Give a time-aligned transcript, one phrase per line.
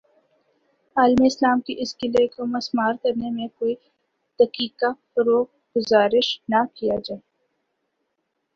[0.95, 3.75] عالم اسلام کے اس قلعے کو مسمار کرنے میں کوئی
[4.39, 7.19] دقیقہ فروگزاشت نہ کیا جائے